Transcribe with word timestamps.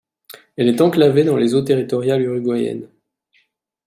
Elle 0.57 0.67
est 0.67 0.81
enclavée 0.81 1.23
dans 1.23 1.35
les 1.37 1.53
eaux 1.53 1.61
territoriales 1.61 2.23
uruguayennes. 2.23 2.89